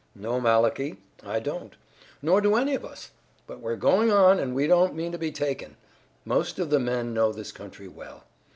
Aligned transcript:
"No, 0.15 0.39
Malachi, 0.41 0.97
I 1.23 1.39
don't, 1.39 1.75
nor 2.23 2.41
do 2.41 2.55
any 2.55 2.73
of 2.73 2.83
us, 2.83 3.11
but 3.45 3.59
we're 3.59 3.75
going 3.75 4.11
on 4.11 4.39
and 4.39 4.55
we 4.55 4.65
don't 4.65 4.95
mean 4.95 5.11
to 5.11 5.19
be 5.19 5.31
taken. 5.31 5.77
Most 6.25 6.57
of 6.57 6.71
the 6.71 6.79
men 6.79 7.13
know 7.13 7.31
this 7.31 7.51
country 7.51 7.87
well. 7.87 8.23